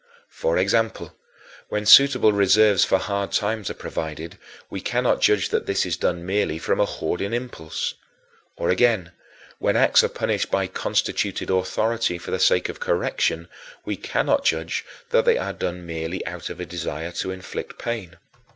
For 0.31 0.57
example, 0.57 1.15
when 1.69 1.85
suitable 1.85 2.33
reserves 2.33 2.83
for 2.83 2.97
hard 2.97 3.31
times 3.31 3.69
are 3.69 3.75
provided, 3.75 4.39
we 4.67 4.81
cannot 4.81 5.21
judge 5.21 5.49
that 5.49 5.67
this 5.67 5.85
is 5.85 5.95
done 5.95 6.25
merely 6.25 6.57
from 6.57 6.79
a 6.79 6.87
hoarding 6.87 7.33
impulse. 7.35 7.93
Or, 8.55 8.71
again, 8.71 9.11
when 9.59 9.75
acts 9.75 10.03
are 10.03 10.09
punished 10.09 10.49
by 10.49 10.65
constituted 10.65 11.51
authority 11.51 12.17
for 12.17 12.31
the 12.31 12.39
sake 12.39 12.67
of 12.67 12.79
correction, 12.79 13.47
we 13.85 13.95
cannot 13.95 14.43
judge 14.43 14.83
that 15.11 15.23
they 15.23 15.37
are 15.37 15.53
done 15.53 15.85
merely 15.85 16.25
out 16.25 16.49
of 16.49 16.59
a 16.59 16.65
desire 16.65 17.11
to 17.11 17.29
inflict 17.29 17.77
pain. 17.77 18.17